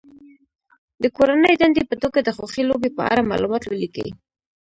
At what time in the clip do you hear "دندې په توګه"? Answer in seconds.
1.61-2.19